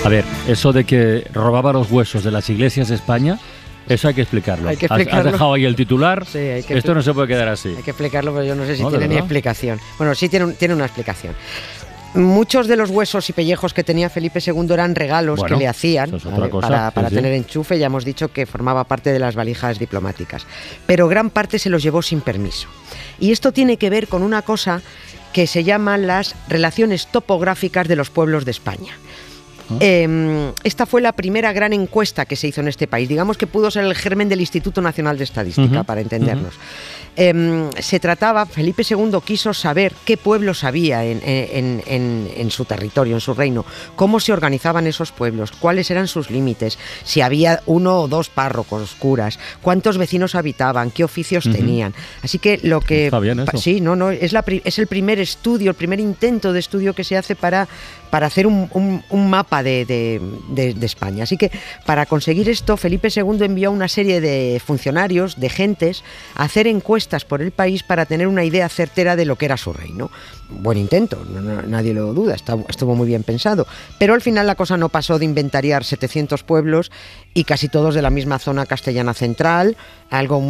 A 0.05 0.09
ver, 0.09 0.23
eso 0.47 0.71
de 0.71 0.83
que 0.83 1.27
robaba 1.33 1.73
los 1.73 1.89
huesos 1.89 2.23
de 2.23 2.29
las 2.31 2.47
iglesias 2.49 2.89
de 2.89 2.95
España, 2.95 3.39
eso 3.89 4.07
hay 4.07 4.13
que 4.13 4.21
explicarlo. 4.21 4.69
Hay 4.69 4.77
que 4.77 4.85
Has- 4.85 4.91
Has, 4.91 4.99
explicarlo. 4.99 5.31
dejado 5.31 5.53
ahí 5.53 5.65
el 5.65 5.75
titular. 5.75 6.25
Sí, 6.27 6.37
hay 6.37 6.63
que 6.63 6.77
Esto 6.77 6.93
no 6.93 7.01
se 7.01 7.11
puede 7.13 7.27
quedar 7.27 7.47
así. 7.47 7.69
Hay 7.75 7.81
que 7.83 7.89
explicarlo, 7.91 8.31
pero 8.33 8.45
yo 8.45 8.53
no 8.55 8.65
sé 8.65 8.75
si 8.75 8.83
No, 8.83 8.91
¿de 8.91 8.99
tiene 8.99 9.15
ni 9.15 9.19
explicación. 9.19 9.79
Bueno, 9.97 10.13
sí 10.13 10.29
tiene, 10.29 10.45
un- 10.45 10.53
tiene 10.53 10.75
una 10.75 10.85
explicación. 10.85 11.33
Muchos 12.13 12.67
de 12.67 12.77
los 12.77 12.91
huesos 12.91 13.29
y 13.29 13.33
pellejos 13.33 13.73
que 13.73 13.83
tenía 13.83 14.09
Felipe 14.09 14.39
II 14.45 14.67
eran 14.71 14.95
regalos 14.95 15.39
Bueno, 15.39 15.55
que 15.57 15.59
le 15.63 15.67
hacían 15.67 16.11
para, 16.11 16.19
sí, 16.87 16.91
para 16.93 17.09
sí. 17.09 17.15
tener 17.15 17.33
enchufe. 17.33 17.77
Ya 17.77 17.87
hemos 17.87 18.05
dicho 18.05 18.31
que 18.31 18.45
formaba 18.45 18.83
parte 18.85 19.11
de 19.11 19.19
las 19.19 19.35
valijas 19.35 19.79
diplomáticas. 19.79 20.45
Pero 20.85 21.07
gran 21.09 21.29
parte 21.29 21.59
se 21.59 21.69
los 21.69 21.83
llevó 21.83 22.01
sin 22.01 22.21
permiso. 22.21 22.67
Y 23.19 23.31
esto 23.31 23.51
tiene 23.51 23.75
que 23.77 23.89
ver 23.89 24.07
con 24.07 24.21
una 24.21 24.43
cosa 24.43 24.81
que 25.33 25.45
se 25.47 25.65
llaman 25.65 26.07
las 26.07 26.35
relaciones 26.47 27.07
topográficas 27.07 27.87
de 27.89 27.97
los 27.97 28.09
pueblos 28.11 28.45
de 28.45 28.51
España. 28.51 28.93
Ah. 29.69 29.77
Eh, 29.79 30.51
esta 30.63 30.85
fue 30.85 31.01
la 31.01 31.11
primera 31.11 31.51
gran 31.53 31.73
encuesta 31.73 32.25
que 32.25 32.35
se 32.35 32.47
hizo 32.47 32.61
en 32.61 32.67
este 32.67 32.87
país. 32.87 33.09
Digamos 33.09 33.37
que 33.37 33.47
pudo 33.47 33.71
ser 33.71 33.83
el 33.85 33.95
germen 33.95 34.29
del 34.29 34.39
Instituto 34.41 34.81
Nacional 34.81 35.17
de 35.17 35.23
Estadística, 35.23 35.83
para 35.83 36.01
entendernos. 36.01 36.53
Eh, 37.17 37.69
se 37.79 37.99
trataba, 38.01 38.45
Felipe 38.45 38.83
II 38.87 39.11
quiso 39.23 39.53
saber 39.53 39.93
qué 40.03 40.17
pueblos 40.17 40.65
había 40.65 41.05
en, 41.05 41.21
en- 41.23 41.81
en- 41.87 42.29
en 42.35 42.51
su 42.51 42.65
territorio, 42.65 43.15
en 43.15 43.21
su 43.21 43.33
reino, 43.33 43.65
cómo 43.95 44.19
se 44.19 44.33
organizaban 44.33 44.85
esos 44.85 45.13
pueblos, 45.13 45.51
cuáles 45.51 45.89
eran 45.91 46.07
sus 46.09 46.29
límites, 46.29 46.77
si 47.05 47.21
había 47.21 47.61
uno 47.67 48.01
o 48.01 48.07
dos 48.09 48.27
párrocos, 48.27 48.95
curas, 48.99 49.39
cuántos 49.61 49.97
vecinos 49.97 50.35
habitaban, 50.35 50.91
qué 50.91 51.05
oficios 51.05 51.45
tenían. 51.49 51.93
Así 52.21 52.37
que 52.37 52.59
lo 52.63 52.81
que... 52.81 53.05
Está 53.05 53.19
bien 53.19 53.39
eso. 53.39 53.57
Sí, 53.59 53.79
no, 53.79 53.95
no, 53.95 54.11
es, 54.11 54.33
la 54.33 54.43
es 54.65 54.77
el 54.77 54.87
primer 54.87 55.19
estudio, 55.19 55.69
el 55.71 55.75
primer 55.77 56.01
intento 56.01 56.51
de 56.51 56.59
estudio 56.59 56.93
que 56.93 57.05
se 57.05 57.15
hace 57.15 57.35
para, 57.37 57.69
para 58.09 58.27
hacer 58.27 58.47
un, 58.47 58.69
mapa 59.11 59.63
de, 59.63 59.85
de- 59.85 60.85
España. 60.85 61.23
Así 61.23 61.35
que 61.37 61.51
para 61.85 62.05
conseguir 62.05 62.47
esto, 62.49 62.77
Felipe 62.77 63.07
II 63.13 63.43
envió 63.43 63.69
a 63.69 63.71
una 63.71 63.87
serie 63.87 64.21
de 64.21 64.61
funcionarios, 64.63 65.39
de 65.39 65.49
gentes, 65.49 66.03
a 66.35 66.43
hacer 66.43 66.67
encuestas 66.67 67.25
por 67.25 67.41
el 67.41 67.51
país 67.51 67.81
para 67.83 68.05
tener 68.05 68.27
una 68.27 68.43
idea 68.43 68.69
certera 68.69 69.15
de 69.15 69.25
lo 69.25 69.35
que 69.37 69.45
era 69.45 69.57
su 69.57 69.73
reino. 69.73 70.11
Buen 70.47 70.77
intento, 70.77 71.25
nadie 71.67 71.93
lo 71.95 72.13
duda, 72.13 72.35
está- 72.35 72.55
estuvo 72.69 72.93
muy 72.95 73.07
bien 73.07 73.23
pensado. 73.23 73.65
Pero 73.97 74.13
al 74.13 74.21
final 74.21 74.45
la 74.45 74.53
cosa 74.53 74.77
no 74.77 74.89
pasó 74.89 75.17
de 75.17 75.25
inventariar 75.25 75.83
700 75.83 76.43
pueblos 76.43 76.91
y 77.33 77.45
casi 77.45 77.67
todos 77.67 77.95
de 77.95 78.03
la 78.03 78.11
misma 78.11 78.37
zona 78.37 78.67
castellana 78.67 79.15
central, 79.15 79.75
algo- 80.11 80.43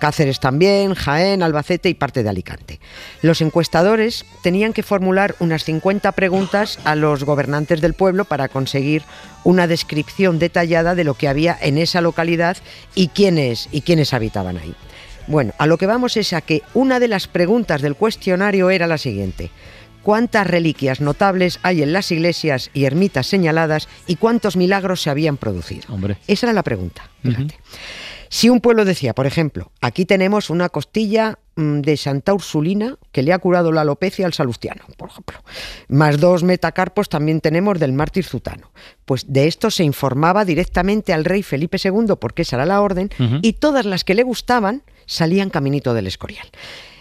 Cáceres 0.00 0.40
también, 0.40 0.94
Jaén, 0.94 1.42
Albacete 1.42 1.90
y 1.90 1.94
parte 1.94 2.22
de 2.22 2.30
Alicante. 2.30 2.80
Los 3.20 3.42
encuestadores 3.42 4.24
tenían 4.42 4.72
que 4.72 4.82
formular 4.82 5.34
unas 5.38 5.64
50 5.64 6.12
preguntas 6.12 6.78
a 6.86 6.94
los 6.94 7.24
gobernantes 7.24 7.80
del 7.80 7.94
pueblo 7.94 8.24
para 8.24 8.48
conseguir 8.48 9.02
una 9.42 9.66
descripción 9.66 10.38
detallada 10.38 10.94
de 10.94 11.02
lo 11.02 11.14
que 11.14 11.26
había 11.26 11.58
en 11.60 11.78
esa 11.78 12.00
localidad 12.00 12.56
y 12.94 13.08
quiénes, 13.08 13.68
y 13.72 13.80
quiénes 13.82 14.14
habitaban 14.14 14.56
ahí. 14.56 14.74
Bueno, 15.26 15.52
a 15.58 15.66
lo 15.66 15.78
que 15.78 15.86
vamos 15.86 16.16
es 16.16 16.32
a 16.32 16.40
que 16.40 16.62
una 16.74 17.00
de 17.00 17.08
las 17.08 17.26
preguntas 17.26 17.82
del 17.82 17.96
cuestionario 17.96 18.70
era 18.70 18.86
la 18.86 18.98
siguiente. 18.98 19.50
¿Cuántas 20.04 20.46
reliquias 20.46 21.00
notables 21.00 21.58
hay 21.64 21.82
en 21.82 21.92
las 21.92 22.12
iglesias 22.12 22.70
y 22.72 22.84
ermitas 22.84 23.26
señaladas 23.26 23.88
y 24.06 24.14
cuántos 24.14 24.56
milagros 24.56 25.02
se 25.02 25.10
habían 25.10 25.36
producido? 25.36 25.92
Hombre. 25.92 26.18
Esa 26.28 26.46
era 26.46 26.52
la 26.52 26.62
pregunta. 26.62 27.10
Si 28.28 28.48
un 28.48 28.60
pueblo 28.60 28.84
decía, 28.84 29.12
por 29.12 29.26
ejemplo, 29.26 29.72
aquí 29.80 30.04
tenemos 30.04 30.50
una 30.50 30.68
costilla 30.68 31.40
de 31.56 31.96
Santa 31.96 32.34
Ursulina 32.34 32.98
que 33.12 33.22
le 33.22 33.32
ha 33.32 33.38
curado 33.38 33.72
la 33.72 33.80
alopecia 33.80 34.26
al 34.26 34.34
salustiano, 34.34 34.82
por 34.98 35.08
ejemplo, 35.08 35.38
más 35.88 36.20
dos 36.20 36.42
metacarpos 36.42 37.08
también 37.08 37.40
tenemos 37.40 37.80
del 37.80 37.94
mártir 37.94 38.24
zutano. 38.24 38.72
Pues 39.06 39.32
de 39.32 39.46
esto 39.46 39.70
se 39.70 39.82
informaba 39.82 40.44
directamente 40.44 41.14
al 41.14 41.24
rey 41.24 41.42
Felipe 41.42 41.78
II, 41.82 42.14
porque 42.20 42.42
esa 42.42 42.56
era 42.56 42.66
la 42.66 42.80
orden, 42.82 43.10
y 43.40 43.54
todas 43.54 43.86
las 43.86 44.04
que 44.04 44.14
le 44.14 44.22
gustaban 44.22 44.82
salían 45.06 45.50
caminito 45.50 45.94
del 45.94 46.06
Escorial. 46.06 46.46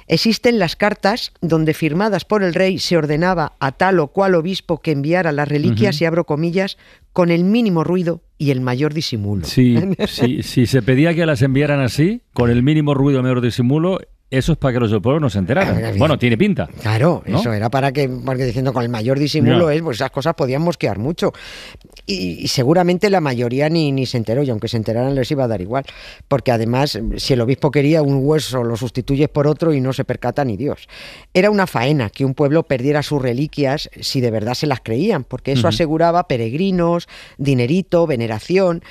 Existen 0.07 0.59
las 0.59 0.75
cartas 0.75 1.33
donde 1.41 1.73
firmadas 1.73 2.25
por 2.25 2.43
el 2.43 2.53
rey 2.53 2.77
se 2.77 2.95
ordenaba 2.95 3.53
a 3.59 3.71
tal 3.71 3.99
o 3.99 4.09
cual 4.09 4.35
obispo 4.35 4.79
que 4.79 4.91
enviara 4.91 5.31
las 5.31 5.47
reliquias, 5.47 5.99
y 5.99 6.05
abro 6.05 6.25
comillas, 6.25 6.77
con 7.11 7.31
el 7.31 7.43
mínimo 7.43 7.83
ruido 7.83 8.21
y 8.37 8.51
el 8.51 8.61
mayor 8.61 8.93
disimulo. 8.93 9.45
Sí, 9.45 9.75
sí, 10.07 10.43
si 10.43 10.67
se 10.67 10.81
pedía 10.81 11.15
que 11.15 11.25
las 11.25 11.41
enviaran 11.41 11.79
así, 11.79 12.21
con 12.33 12.51
el 12.51 12.61
mínimo 12.61 12.93
ruido, 12.93 13.23
menor 13.23 13.41
disimulo, 13.41 13.99
eso 14.31 14.53
es 14.53 14.57
para 14.57 14.73
que 14.73 14.79
los 14.79 14.91
del 14.91 15.01
pueblo 15.01 15.19
no 15.19 15.29
se 15.29 15.37
enteraran. 15.37 15.97
Bueno, 15.97 16.17
tiene 16.17 16.37
pinta. 16.37 16.67
Claro, 16.81 17.23
¿No? 17.27 17.39
eso 17.39 17.53
era 17.53 17.69
para 17.69 17.91
que, 17.91 18.09
porque 18.09 18.43
diciendo 18.43 18.73
con 18.73 18.81
el 18.81 18.89
mayor 18.89 19.19
disimulo 19.19 19.69
es, 19.69 19.81
pues 19.81 19.97
esas 19.97 20.09
cosas 20.09 20.33
podían 20.33 20.63
mosquear 20.63 20.97
mucho. 20.97 21.31
Y, 22.07 22.43
y 22.43 22.47
seguramente 22.47 23.09
la 23.09 23.21
mayoría 23.21 23.69
ni, 23.69 23.91
ni 23.91 24.05
se 24.07 24.17
enteró, 24.17 24.41
y 24.43 24.49
aunque 24.49 24.67
se 24.67 24.77
enteraran 24.77 25.13
les 25.13 25.29
iba 25.29 25.43
a 25.43 25.47
dar 25.47 25.61
igual. 25.61 25.85
Porque 26.27 26.51
además, 26.51 26.99
si 27.17 27.33
el 27.33 27.41
obispo 27.41 27.69
quería 27.69 28.01
un 28.01 28.19
hueso, 28.21 28.63
lo 28.63 28.75
sustituyes 28.75 29.29
por 29.29 29.47
otro 29.47 29.73
y 29.73 29.79
no 29.79 29.93
se 29.93 30.05
percata 30.05 30.43
ni 30.43 30.57
Dios. 30.57 30.87
Era 31.33 31.51
una 31.51 31.67
faena 31.67 32.09
que 32.09 32.25
un 32.25 32.33
pueblo 32.33 32.63
perdiera 32.63 33.03
sus 33.03 33.21
reliquias 33.21 33.89
si 34.01 34.21
de 34.21 34.31
verdad 34.31 34.55
se 34.55 34.65
las 34.65 34.81
creían, 34.81 35.23
porque 35.23 35.51
eso 35.51 35.67
aseguraba 35.67 36.27
peregrinos, 36.27 37.07
dinerito, 37.37 38.07
veneración 38.07 38.83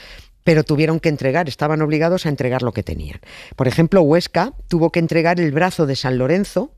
pero 0.45 0.63
tuvieron 0.63 1.01
que 1.01 1.09
entregar, 1.09 1.49
estaban 1.49 1.83
obligados 1.83 2.27
a 2.27 2.29
entregar 2.29 2.63
lo 2.63 2.73
que 2.73 2.83
tenían. 2.83 3.21
Por 3.57 3.67
ejemplo, 3.67 4.03
Huesca 4.03 4.53
tuvo 4.69 4.91
que 4.93 5.01
entregar 5.01 5.41
el 5.41 5.51
brazo 5.53 5.87
de 5.87 5.97
San 5.97 6.19
Lorenzo, 6.19 6.73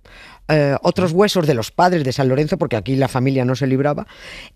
eh, 0.49 0.77
otros 0.83 1.11
huesos 1.13 1.47
de 1.47 1.55
los 1.55 1.73
padres 1.73 2.05
de 2.05 2.13
San 2.13 2.29
Lorenzo, 2.29 2.57
porque 2.57 2.77
aquí 2.77 2.95
la 2.95 3.09
familia 3.09 3.45
no 3.45 3.57
se 3.57 3.67
libraba, 3.67 4.07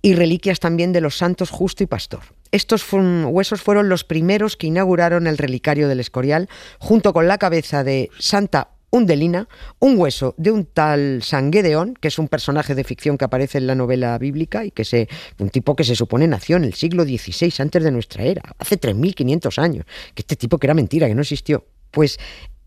y 0.00 0.14
reliquias 0.14 0.60
también 0.60 0.92
de 0.92 1.00
los 1.00 1.16
santos 1.16 1.50
Justo 1.50 1.82
y 1.82 1.86
Pastor. 1.86 2.20
Estos 2.52 2.84
fun- 2.84 3.26
huesos 3.28 3.60
fueron 3.60 3.88
los 3.88 4.04
primeros 4.04 4.56
que 4.56 4.68
inauguraron 4.68 5.26
el 5.26 5.36
relicario 5.38 5.88
del 5.88 6.00
Escorial, 6.00 6.48
junto 6.78 7.12
con 7.12 7.26
la 7.26 7.38
cabeza 7.38 7.82
de 7.84 8.10
Santa 8.18 8.68
Undelina, 8.90 9.48
un 9.78 9.98
hueso 9.98 10.34
de 10.36 10.50
un 10.50 10.66
tal 10.66 11.22
San 11.22 11.52
Gedeón, 11.52 11.94
que 11.94 12.08
es 12.08 12.18
un 12.18 12.28
personaje 12.28 12.74
de 12.74 12.84
ficción 12.84 13.16
que 13.16 13.24
aparece 13.24 13.58
en 13.58 13.66
la 13.66 13.74
novela 13.74 14.18
bíblica 14.18 14.64
y 14.64 14.70
que 14.70 14.84
se, 14.84 15.08
un 15.38 15.50
tipo 15.50 15.76
que 15.76 15.84
se 15.84 15.94
supone 15.94 16.26
nació 16.26 16.56
en 16.56 16.64
el 16.64 16.74
siglo 16.74 17.04
XVI 17.04 17.52
antes 17.58 17.82
de 17.84 17.90
nuestra 17.90 18.24
era, 18.24 18.42
hace 18.58 18.78
3.500 18.80 19.58
años, 19.62 19.86
que 20.14 20.22
este 20.22 20.36
tipo 20.36 20.58
que 20.58 20.66
era 20.66 20.74
mentira, 20.74 21.06
que 21.08 21.14
no 21.14 21.22
existió. 21.22 21.64
Pues 21.90 22.18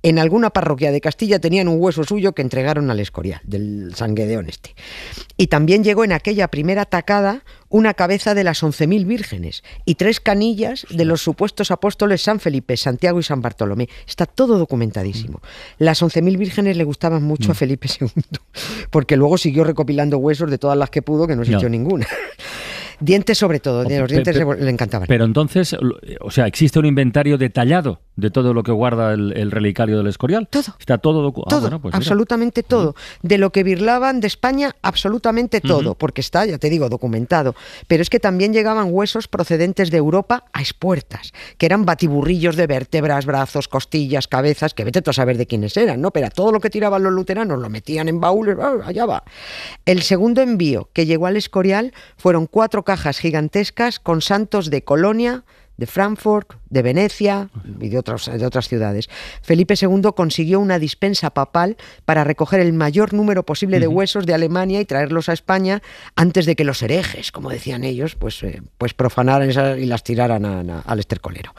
en 0.04 0.20
alguna 0.20 0.50
parroquia 0.50 0.92
de 0.92 1.00
Castilla 1.02 1.40
tenían 1.40 1.68
un 1.70 1.82
hueso 1.82 2.04
suyo 2.04 2.34
que 2.34 2.42
entregaron 2.42 2.92
al 2.92 3.00
Escorial, 3.00 3.40
del 3.46 3.94
San 3.96 4.16
Gedeón 4.16 4.50
este. 4.50 4.76
Y 5.38 5.48
también 5.48 5.84
llegó 5.84 6.04
en 6.04 6.12
aquella 6.12 6.50
primera 6.50 6.84
atacada 6.84 7.44
una 7.70 7.94
cabeza 7.94 8.36
de 8.36 8.44
las 8.44 8.62
11.000 8.64 9.06
vírgenes 9.06 9.64
y 9.86 9.96
tres 9.96 10.20
canillas 10.20 10.86
de 10.90 11.06
los 11.06 11.22
supuestos 11.22 11.72
apóstoles 11.72 12.22
San 12.22 12.40
Felipe, 12.40 12.76
Santiago 12.78 13.20
y 13.20 13.24
San 13.24 13.42
Bartolomé. 13.42 13.88
Está 14.06 14.26
todo 14.26 14.60
documentadísimo. 14.60 15.42
Las 15.80 16.04
11.000 16.04 16.38
vírgenes 16.38 16.78
le 16.78 16.84
gustaban 16.84 17.24
mucho 17.24 17.50
Mm. 17.50 17.52
a 17.52 17.56
Felipe 17.56 17.88
II, 18.00 18.10
porque 18.92 19.16
luego 19.18 19.38
siguió 19.38 19.64
recopilando 19.64 20.18
huesos 20.18 20.52
de 20.52 20.58
todas 20.58 20.78
las 20.78 20.90
que 20.90 21.02
pudo, 21.02 21.28
que 21.28 21.36
no 21.36 21.46
se 21.46 21.54
echó 21.54 21.70
ninguna. 21.70 22.06
Dientes 23.00 23.38
sobre 23.38 23.60
todo, 23.60 23.84
de 23.84 24.00
los 24.00 24.10
dientes 24.10 24.36
le- 24.36 24.70
encantaban. 24.70 25.08
Pero 25.08 25.26
entonces, 25.26 25.76
lo- 25.80 25.98
o 26.22 26.32
sea, 26.32 26.48
¿existe 26.48 26.80
un 26.80 26.86
inventario 26.86 27.38
detallado 27.38 28.02
de 28.16 28.30
todo 28.30 28.54
lo 28.54 28.64
que 28.64 28.72
guarda 28.72 29.14
el, 29.14 29.34
el 29.36 29.52
relicario 29.52 29.98
del 29.98 30.08
Escorial? 30.08 30.48
Todo. 30.50 30.76
Está 30.80 30.98
todo 30.98 31.28
docu- 31.32 31.44
ah, 31.52 31.60
bueno, 31.60 31.82
pues 31.82 31.92
mira. 31.94 31.98
absolutamente 31.98 32.64
todo. 32.64 32.96
De 33.22 33.38
lo 33.38 33.52
que 33.52 33.64
birlaban 33.64 34.20
de 34.20 34.28
España, 34.28 34.76
absolutamente 34.82 35.62
todo, 35.62 35.96
porque 35.96 36.22
está, 36.22 36.46
ya 36.46 36.58
te 36.58 36.70
digo, 36.70 36.90
documentado. 36.90 37.56
Pero 37.88 38.02
es 38.02 38.10
que 38.10 38.20
también 38.20 38.54
llegaban 38.54 38.88
huesos 38.92 39.28
procedentes 39.28 39.92
de 39.92 39.98
Europa 39.98 40.46
a 40.54 40.62
expuertas, 40.62 41.34
que 41.58 41.66
eran 41.66 41.86
batiburrillos 41.86 42.56
de 42.56 42.68
vértebras, 42.68 43.26
brazos, 43.26 43.68
costillas, 43.68 44.28
cabezas, 44.28 44.74
que 44.74 44.84
vete 44.84 45.02
tú 45.02 45.10
a 45.10 45.14
saber 45.14 45.38
de 45.38 45.48
quiénes 45.48 45.76
eran, 45.78 46.02
¿no? 46.02 46.12
Pero 46.12 46.30
todo 46.30 46.52
lo 46.52 46.60
que 46.60 46.70
tiraban 46.70 47.04
los 47.04 47.12
luteranos 47.14 47.60
lo 47.60 47.70
metían 47.70 48.08
en 48.08 48.20
baúles, 48.20 48.58
¡ah! 48.62 48.76
allá 48.86 49.06
va. 49.06 49.24
El 49.86 50.02
segundo 50.04 50.42
envío 50.42 50.90
que 50.94 51.06
llegó 51.06 51.28
al 51.28 51.38
Escorial 51.38 51.94
fueron 52.18 52.46
cuatro 52.48 52.83
cajas 52.84 53.20
gigantescas 53.20 54.00
con 54.00 54.22
santos 54.22 54.70
de 54.70 54.84
Colonia, 54.84 55.44
de 55.78 55.88
Frankfurt, 55.88 56.54
de 56.70 56.82
Venecia 56.82 57.50
y 57.80 57.90
de 57.90 57.98
otras, 57.98 58.26
de 58.26 58.46
otras 58.46 58.68
ciudades. 58.68 59.10
Felipe 59.42 59.76
II 59.80 60.02
consiguió 60.16 60.60
una 60.60 60.80
dispensa 60.80 61.32
papal 61.32 61.78
para 62.06 62.24
recoger 62.24 62.60
el 62.60 62.74
mayor 62.74 63.14
número 63.14 63.44
posible 63.44 63.80
de 63.80 63.88
huesos 63.88 64.26
de 64.26 64.34
Alemania 64.34 64.82
y 64.82 64.86
traerlos 64.86 65.30
a 65.30 65.34
España 65.34 65.82
antes 66.16 66.46
de 66.46 66.56
que 66.56 66.64
los 66.64 66.82
herejes, 66.82 67.32
como 67.32 67.50
decían 67.50 67.84
ellos, 67.84 68.16
pues, 68.16 68.42
eh, 68.44 68.62
pues 68.78 68.94
profanaran 68.94 69.50
esas 69.50 69.78
y 69.80 69.86
las 69.86 70.04
tiraran 70.04 70.46
a- 70.46 70.60
a- 70.62 70.80
al 70.82 71.00
estercolero. 71.00 71.54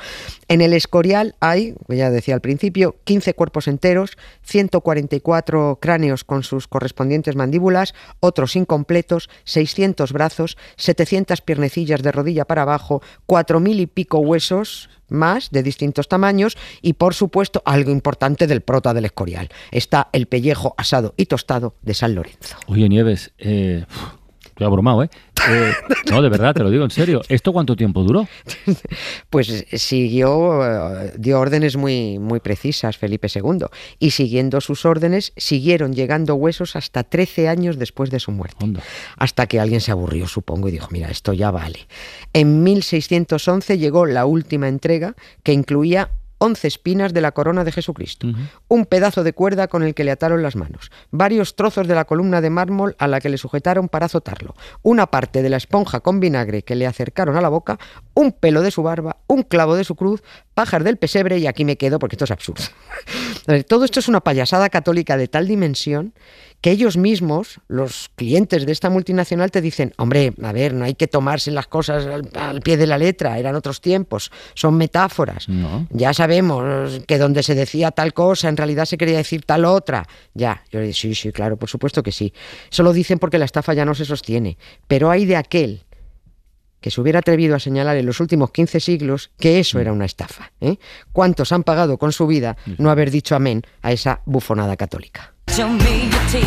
En 0.49 0.61
el 0.61 0.73
Escorial 0.73 1.35
hay, 1.40 1.73
como 1.73 1.97
ya 1.99 2.11
decía 2.11 2.35
al 2.35 2.40
principio, 2.40 2.97
15 3.04 3.35
cuerpos 3.35 3.68
enteros, 3.68 4.16
144 4.42 5.78
cráneos 5.80 6.25
con 6.25 6.42
sus 6.42 6.68
correspondientes 6.68 7.37
mandíbulas, 7.37 7.94
otros 8.21 8.56
incompletos, 8.56 9.28
600 9.44 10.12
brazos, 10.12 10.56
700 10.76 11.40
piernecillas 11.40 12.02
de 12.02 12.12
rodilla 12.12 12.44
para 12.44 12.62
abajo, 12.62 13.02
4.000 13.26 13.80
y 13.80 13.87
pico 13.87 14.04
huesos 14.13 14.89
más 15.09 15.51
de 15.51 15.63
distintos 15.63 16.09
tamaños 16.09 16.57
y 16.83 16.95
por 16.95 17.15
supuesto 17.15 17.63
algo 17.65 17.91
importante 17.91 18.47
del 18.47 18.63
prota 18.63 18.95
del 18.95 19.05
Escorial. 19.05 19.49
Está 19.71 20.09
el 20.13 20.27
pellejo 20.27 20.75
asado 20.77 21.15
y 21.17 21.27
tostado 21.27 21.75
de 21.83 21.95
San 21.95 22.15
Lorenzo. 22.15 22.57
Oye, 22.67 22.89
Nieves, 22.89 23.33
eh, 23.39 23.85
estoy 24.55 24.67
abrumado, 24.69 25.03
¿eh? 25.03 25.11
Eh, 25.49 25.73
No, 26.11 26.23
de 26.23 26.29
verdad, 26.29 26.55
te 26.55 26.63
lo 26.63 26.71
digo 26.71 26.85
en 26.85 26.91
serio. 26.91 27.23
¿Esto 27.29 27.53
cuánto 27.53 27.77
tiempo 27.77 28.03
duró? 28.03 28.29
Pues 29.31 29.49
eh, 29.49 29.79
siguió, 29.79 30.65
eh, 30.65 31.13
dio 31.19 31.41
órdenes 31.41 31.77
muy, 31.77 32.21
muy 32.21 32.39
precisas 32.39 32.97
Felipe 32.97 33.27
II 33.35 33.67
y 33.99 34.11
siguiendo 34.13 34.61
sus 34.61 34.85
órdenes 34.85 35.33
siguieron 35.37 35.93
llegando 35.93 36.37
huesos 36.37 36.77
hasta 36.77 37.03
13 37.03 37.49
años 37.49 37.79
después 37.79 38.11
de 38.11 38.21
su 38.21 38.31
muerte. 38.31 38.65
Onda. 38.65 38.83
Hasta 39.17 39.47
que 39.47 39.59
alguien 39.59 39.81
se 39.81 39.91
aburrió, 39.91 40.29
supongo, 40.29 40.69
y 40.69 40.73
dijo, 40.73 40.89
mira, 40.93 41.11
esto 41.11 41.33
ya 41.33 41.51
vale. 41.51 41.81
En 42.33 42.63
1611 42.63 43.79
llegó 43.79 44.07
la 44.07 44.25
última 44.25 44.69
entrega 44.69 45.17
que 45.43 45.53
incluía 45.53 46.11
11 46.38 46.69
espinas 46.69 47.14
de 47.14 47.21
la 47.21 47.33
corona 47.33 47.64
de 47.64 47.73
Jesucristo, 47.73 48.26
un 48.69 48.87
pedazo 48.87 49.25
de 49.25 49.33
cuerda 49.33 49.69
con 49.69 49.83
el 49.83 49.95
que 49.95 50.05
le 50.05 50.11
ataron 50.11 50.43
las 50.43 50.57
manos, 50.57 50.91
varios 51.11 51.57
trozos 51.57 51.87
de 51.87 51.95
la 51.95 52.05
columna 52.05 52.41
de 52.41 52.50
mármol 52.50 52.97
a 52.99 53.07
la 53.07 53.21
que 53.21 53.29
le 53.29 53.38
sujetaron 53.38 53.88
para 53.88 54.07
azotarlo, 54.07 54.55
una 54.83 55.07
parte 55.07 55.43
de 55.43 55.50
la 55.50 55.57
esponja 55.57 56.00
con 56.00 56.21
vinagre 56.21 56.62
que 56.62 56.75
le 56.75 56.87
acercaron 56.87 57.37
a 57.37 57.41
la 57.41 57.49
boca, 57.49 57.79
un 58.14 58.33
pelo 58.33 58.62
de 58.62 58.71
su 58.71 58.83
barba, 58.83 59.17
un 59.26 59.43
clavo 59.43 59.76
de 59.76 59.85
su 59.85 59.97
cruz, 59.97 60.23
pajar 60.55 60.85
del 60.85 60.97
pesebre 60.97 61.38
y 61.38 61.47
aquí 61.47 61.64
me 61.64 61.76
quedo 61.76 61.99
porque 61.99 62.17
esto 62.17 62.25
es 62.25 62.31
absurdo. 62.31 62.64
Todo 63.69 63.85
esto 63.85 64.01
es 64.01 64.09
una 64.09 64.21
payasada 64.21 64.69
católica 64.69 65.17
de 65.17 65.29
tal 65.29 65.47
dimensión 65.47 66.15
que 66.61 66.71
ellos 66.71 66.97
mismos, 66.97 67.61
los 67.69 68.11
clientes 68.17 68.65
de 68.65 68.73
esta 68.73 68.89
multinacional, 68.89 69.51
te 69.51 69.61
dicen, 69.61 69.93
hombre, 69.99 70.33
a 70.43 70.51
ver, 70.51 70.73
no 70.73 70.87
hay 70.87 70.95
que 70.95 71.07
tomarse 71.07 71.51
las 71.51 71.67
cosas 71.67 72.07
al, 72.07 72.31
al 72.33 72.63
pie 72.63 72.79
de 72.79 72.87
la 72.87 72.97
letra, 72.97 73.39
eran 73.39 73.55
otros 73.55 73.83
tiempos, 73.83 74.33
son 74.55 74.75
metáforas. 74.79 75.47
No. 75.47 75.87
Ya 75.91 76.15
sabemos 76.15 77.03
que 77.07 77.19
donde 77.19 77.43
se 77.43 77.55
decía 77.55 77.91
tal 77.91 78.15
cosa, 78.15 78.49
en 78.49 78.57
realidad 78.57 78.87
se 78.87 78.97
quería 78.97 79.19
decir 79.19 79.45
tal 79.45 79.67
otra. 79.67 80.07
Ya, 80.33 80.63
yo 80.71 80.79
le 80.79 80.87
digo, 80.87 80.97
sí, 80.97 81.15
sí, 81.15 81.33
claro, 81.33 81.59
por 81.59 81.69
supuesto 81.69 82.03
que 82.03 82.13
sí. 82.13 82.33
Eso 82.73 82.83
lo 82.83 82.95
dicen 82.95 83.19
porque 83.19 83.37
la 83.37 83.45
estafa 83.45 83.75
ya 83.75 83.85
no 83.85 83.95
se 83.95 84.07
sostiene. 84.07 84.57
Pero 84.89 85.11
hay 85.11 85.27
de 85.27 85.37
aquel 85.37 85.85
que 86.85 86.91
se 86.91 87.00
hubiera 87.00 87.21
atrevido 87.21 87.57
a 87.57 87.59
señalar 87.59 87.97
en 87.97 88.05
los 88.05 88.21
últimos 88.21 88.50
15 88.50 88.79
siglos 88.79 89.31
que 89.38 89.59
eso 89.59 89.81
era 89.81 89.91
una 89.91 90.05
estafa. 90.05 90.53
¿eh? 90.61 90.76
¿Cuántos 91.14 91.50
han 91.50 91.62
pagado 91.62 91.97
con 91.97 92.12
su 92.12 92.26
vida 92.26 92.59
no 92.76 92.91
haber 92.91 93.11
dicho 93.11 93.35
amén 93.35 93.62
a 93.81 93.91
esa 93.93 94.21
bufonada 94.26 94.76
católica? 94.76 95.33
Show 95.50 95.67
me 95.67 96.11
your 96.11 96.21
teeth. 96.31 96.45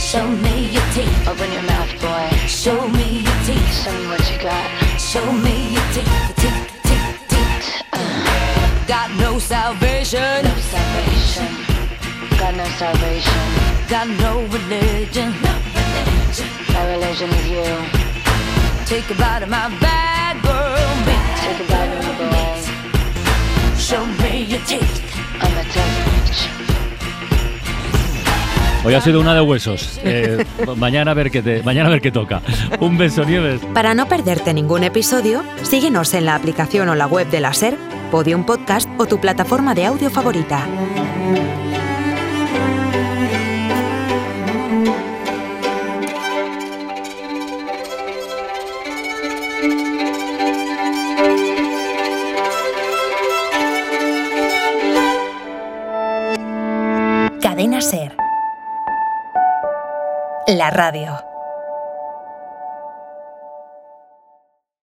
Show 0.00 0.26
me 0.26 0.72
your 0.72 0.82
teeth. 0.94 1.28
Open 1.28 1.52
your 1.52 1.62
mouth, 1.62 1.92
boy. 2.00 2.48
Show 2.48 2.88
me 2.88 3.22
your 3.22 3.38
teeth. 3.46 3.84
Show 3.84 3.92
me 3.92 4.08
what 4.08 4.32
you 4.32 4.38
got. 4.42 4.66
Show 4.98 5.32
me 5.32 5.74
your 5.74 5.88
teeth. 5.94 6.34
Teeth, 6.34 6.66
teeth, 6.82 7.28
teeth. 7.28 7.82
Uh. 7.92 8.84
Got 8.88 9.12
no 9.20 9.38
salvation. 9.38 10.42
No 10.42 10.56
salvation. 10.74 11.46
Got 12.36 12.56
no 12.56 12.64
salvation. 12.82 13.42
Got 13.88 14.08
no 14.08 14.40
religion. 14.50 15.30
No 15.40 15.54
religion. 15.70 16.48
My 16.74 16.82
religion 16.90 17.30
is 17.30 17.48
you. 17.48 18.07
Take 18.88 19.10
a 19.10 19.14
bite 19.18 19.42
of 19.42 19.50
my 19.50 19.68
bad 19.82 20.40
girl 20.40 20.96
meat. 21.04 21.20
Take 21.36 21.60
a 21.60 21.66
bite 21.70 21.92
of 21.92 22.04
my 22.06 22.30
balls. 22.30 22.64
Show 23.78 24.06
me 24.06 24.46
your 24.48 24.60
teeth. 24.64 25.02
I'm 25.42 25.52
a 25.58 25.64
tough 25.74 26.06
bitch. 26.06 26.48
Hoy 28.86 28.94
ha 28.94 29.02
sido 29.02 29.20
una 29.20 29.34
de 29.34 29.42
huesos. 29.42 30.00
Eh, 30.02 30.42
mañana 30.76 31.10
a 31.10 31.14
ver 31.14 31.30
qué 31.30 31.42
te, 31.42 31.62
mañana 31.62 31.88
a 31.88 31.90
ver 31.90 32.00
qué 32.00 32.10
toca. 32.10 32.40
Un 32.80 32.96
beso, 32.96 33.26
Nieves. 33.26 33.60
Para 33.74 33.92
no 33.92 34.08
perderte 34.08 34.54
ningún 34.54 34.84
episodio, 34.84 35.44
síguenos 35.64 36.14
en 36.14 36.24
la 36.24 36.34
aplicación 36.34 36.88
o 36.88 36.94
la 36.94 37.06
web 37.06 37.28
de 37.28 37.40
la 37.40 37.52
SER, 37.52 37.76
Podium 38.10 38.46
Podcast 38.46 38.88
o 38.96 39.04
tu 39.04 39.20
plataforma 39.20 39.74
de 39.74 39.84
audio 39.84 40.08
favorita. 40.08 40.66
La 60.48 60.70
radio. 60.70 61.27